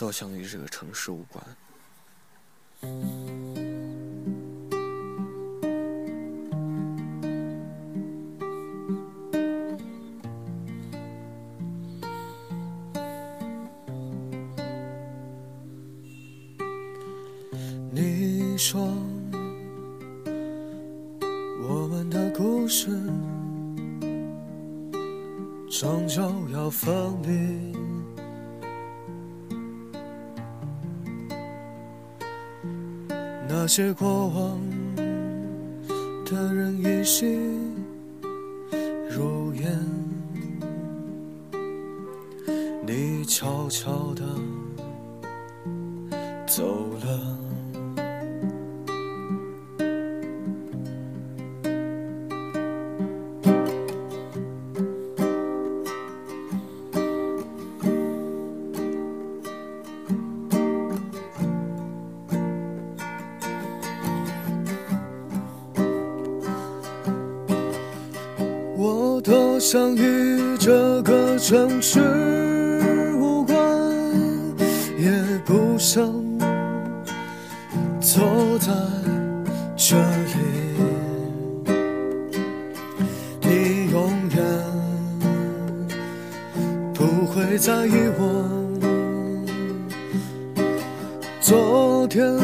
[0.00, 1.44] 都像与这个城市无关。
[17.90, 18.80] 你说
[21.68, 22.88] 我们的故事
[25.68, 26.22] 终究
[26.54, 27.78] 要封闭，
[33.62, 34.58] 那些过往
[36.24, 37.26] 的人依稀
[39.10, 39.78] 如烟，
[42.86, 44.24] 你悄悄地
[46.46, 46.64] 走
[47.04, 47.39] 了。
[69.60, 72.00] 想与这个城市
[73.20, 73.54] 无关，
[74.98, 75.12] 也
[75.44, 76.02] 不想
[78.00, 78.72] 走在
[79.76, 80.32] 这里。
[83.42, 84.42] 你永远
[86.94, 88.48] 不会在意我
[91.42, 92.34] 昨天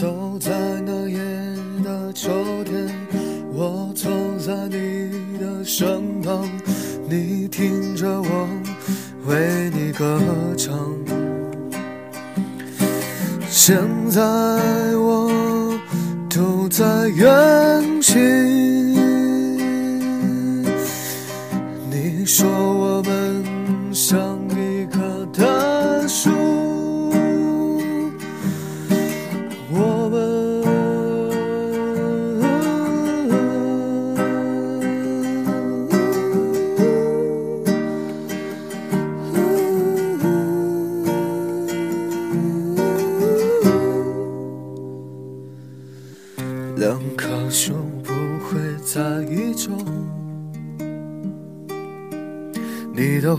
[0.00, 0.50] 走在
[0.86, 1.18] 那夜
[1.84, 2.30] 的秋
[2.64, 2.88] 天，
[3.52, 6.48] 我坐在你的身旁，
[7.06, 8.48] 你听着我
[9.26, 10.18] 为你歌
[10.56, 10.74] 唱。
[13.50, 13.76] 现
[14.08, 14.22] 在
[14.96, 15.78] 我
[16.30, 18.18] 独在远行，
[21.90, 23.44] 你说我们
[23.92, 24.39] 相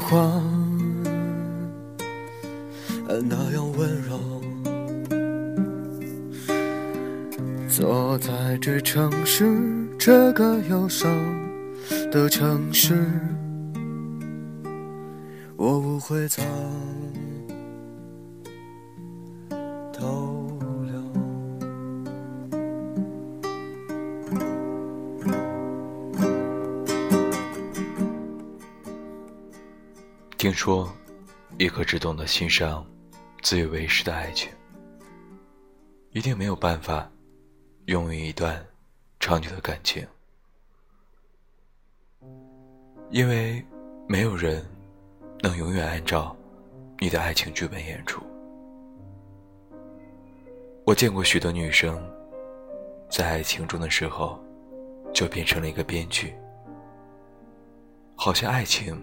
[0.02, 0.42] 话
[3.24, 4.20] 那样温柔。
[7.70, 9.46] 坐在这城市，
[9.98, 11.10] 这个忧伤
[12.12, 13.10] 的城市，
[15.56, 16.44] 我不会走
[30.41, 30.91] 听说，
[31.59, 32.84] 一颗只懂得欣赏
[33.44, 34.50] 自以为是的爱情，
[36.13, 37.07] 一定没有办法
[37.85, 38.66] 拥有一段
[39.19, 40.03] 长久的感情，
[43.12, 43.63] 因为
[44.07, 44.66] 没有人
[45.41, 46.35] 能永远按照
[46.97, 48.19] 你的爱情剧本演出。
[50.88, 52.03] 我见过许多女生，
[53.12, 54.44] 在爱情中的时候，
[55.13, 56.34] 就变成了一个编剧，
[58.16, 59.00] 好像爱情。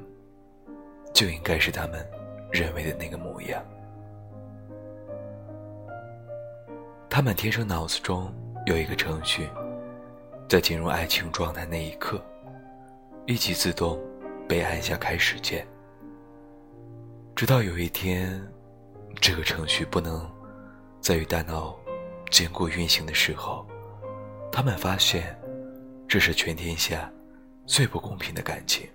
[1.19, 2.09] 就应该是他们
[2.49, 3.61] 认为的那个模样。
[7.11, 8.33] 他们天生脑子中
[8.67, 9.49] 有一个程序，
[10.49, 12.25] 在进入爱情状态那一刻，
[13.27, 13.99] 立即自动
[14.49, 15.67] 被按下开始键。
[17.35, 18.41] 直到有一天，
[19.21, 20.25] 这个程序不能
[21.01, 21.77] 再与大脑
[22.31, 23.67] 兼顾运行的时候，
[24.53, 25.37] 他们发现，
[26.07, 27.13] 这是全天下
[27.67, 28.89] 最不公平的感情。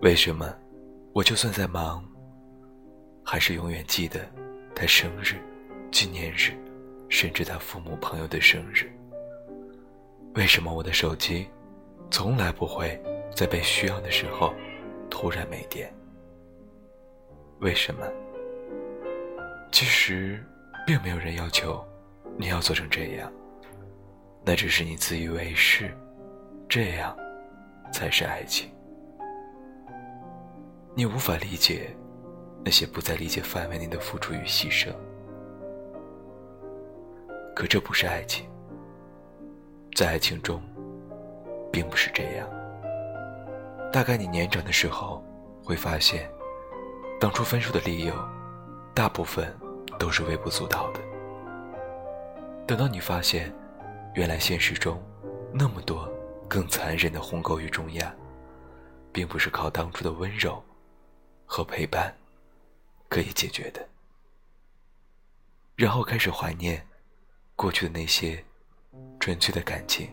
[0.00, 0.54] 为什么
[1.12, 2.04] 我就算再忙，
[3.24, 4.20] 还是永远记得
[4.72, 5.34] 他生日、
[5.90, 6.52] 纪念日，
[7.08, 8.88] 甚至他父母朋友的生日？
[10.36, 11.48] 为什么我的手机
[12.12, 13.00] 从来不会
[13.34, 14.54] 在被需要的时候
[15.10, 15.92] 突然没电？
[17.58, 18.06] 为什么？
[19.72, 20.40] 其实
[20.86, 21.84] 并没有人要求
[22.36, 23.32] 你要做成这样，
[24.44, 25.92] 那只是你自以为是，
[26.68, 27.16] 这样
[27.92, 28.70] 才是爱情。
[30.98, 31.96] 你无法理解
[32.64, 34.92] 那些不在理解范围内的付出与牺牲。
[37.54, 38.50] 可这不是爱情，
[39.94, 40.60] 在爱情中，
[41.70, 42.48] 并不是这样。
[43.92, 45.22] 大概你年长的时候，
[45.62, 46.28] 会发现，
[47.20, 48.14] 当初分手的理由，
[48.92, 49.56] 大部分
[50.00, 51.00] 都是微不足道的。
[52.66, 53.54] 等到你发现，
[54.16, 55.00] 原来现实中，
[55.52, 56.12] 那么多
[56.48, 58.12] 更残忍的鸿沟与重压，
[59.12, 60.60] 并不是靠当初的温柔
[61.48, 62.14] 和陪伴
[63.08, 63.84] 可以解决的。
[65.74, 66.86] 然后开始怀念
[67.56, 68.44] 过去的那些
[69.18, 70.08] 纯粹的感情，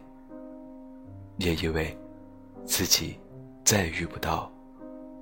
[1.38, 1.96] 也以为
[2.66, 3.20] 自己
[3.64, 4.52] 再也遇不到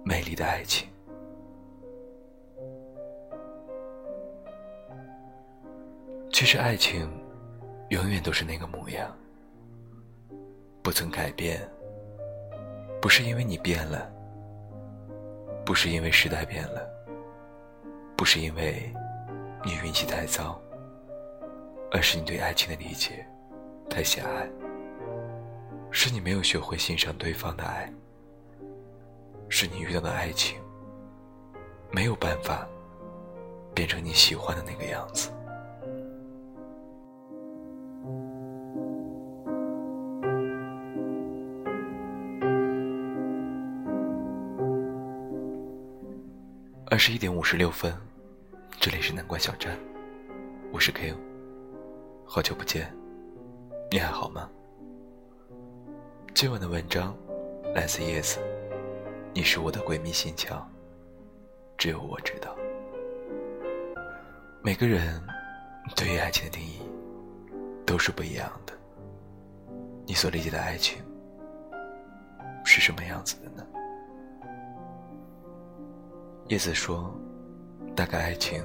[0.06, 0.88] 美丽的爱情。
[6.32, 7.12] 其实爱情。
[7.90, 9.16] 永远都是那个模样，
[10.82, 11.62] 不曾改变。
[13.00, 14.12] 不是因为你变了，
[15.66, 16.88] 不是因为时代变了，
[18.18, 18.94] 不是因为
[19.64, 20.62] 你运气太糟，
[21.92, 23.26] 而是你对爱情的理解
[23.90, 24.50] 太狭隘，
[25.90, 27.92] 是你没有学会欣赏对方的爱，
[29.48, 30.60] 是你遇到的爱情
[31.92, 32.68] 没有办法
[33.74, 35.30] 变成你喜欢的那个样子。
[46.94, 47.92] 二十一点五十六分，
[48.80, 49.76] 这里是南关小站，
[50.72, 51.18] 我是 Q，
[52.24, 52.96] 好久不见，
[53.90, 54.48] 你还好吗？
[56.36, 57.18] 今晚的文章
[57.74, 58.38] 来自叶子，
[59.34, 60.62] 你是我的闺蜜心窍，
[61.80, 62.56] 只有我知道。
[64.62, 65.20] 每个人
[65.96, 66.80] 对于爱情的定义
[67.88, 68.74] 都是不一样的，
[70.06, 71.04] 你所理解的爱情
[72.64, 73.66] 是什么样子的呢？
[76.54, 77.12] 叶子说
[77.98, 78.64] ：“大概爱情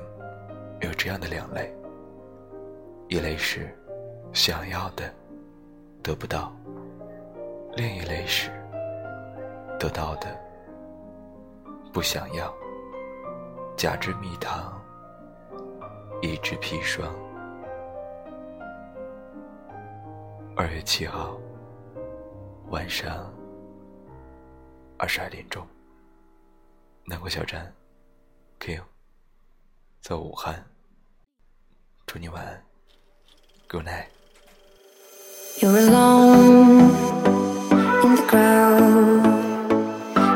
[0.82, 1.74] 有这样的两类，
[3.08, 3.74] 一类是
[4.34, 5.10] 想要的
[6.02, 6.54] 得不到，
[7.76, 8.50] 另一类是
[9.80, 10.38] 得到的
[11.90, 12.54] 不想要。
[13.74, 14.78] 假之蜜糖，
[16.20, 17.10] 一之砒霜。”
[20.54, 21.34] 二月七号
[22.68, 23.32] 晚上
[24.98, 25.66] 二十二点钟。
[27.07, 27.73] 南国小站，
[28.59, 28.81] Q，
[30.01, 30.65] 在武汉，
[32.05, 32.63] 祝你晚安，
[33.67, 36.89] Good night。You're alone
[38.03, 39.23] in the crowd,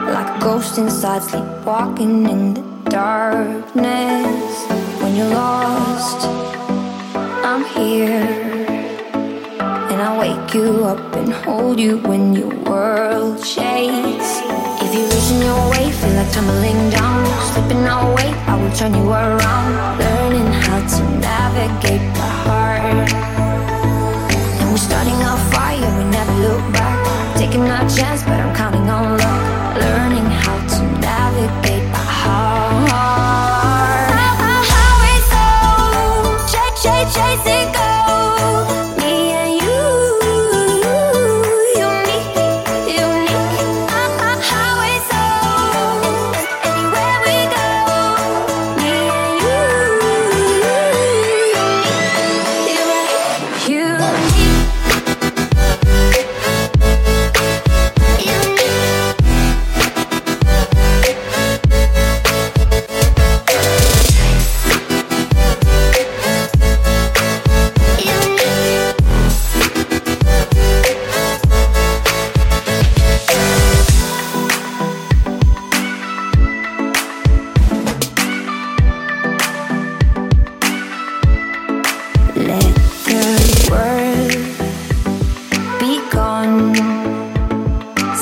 [0.09, 4.67] like a ghost inside, sleepwalking in the darkness.
[5.01, 6.27] When you're lost,
[7.43, 8.25] I'm here,
[9.89, 14.41] and I wake you up and hold you when your world shakes.
[14.81, 15.80] If you're losing your way, feel
[16.22, 17.26] like tumbling down.
[17.52, 19.98] Slipping away, I will turn you around.
[19.98, 23.12] Learning how to navigate my heart.
[24.60, 27.36] And we're starting a fire, we never look back.
[27.36, 29.51] Taking a chance, but I'm counting on luck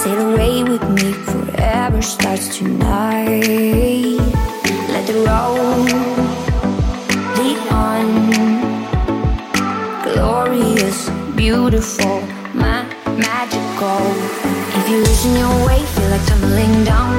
[0.00, 4.18] Sail away with me, forever starts tonight.
[4.92, 5.88] Let the road
[7.36, 8.06] lead on.
[10.04, 12.20] Glorious, beautiful,
[12.54, 12.84] my
[13.26, 14.02] magical.
[14.78, 17.09] If you lose in your way, feel like tumbling down.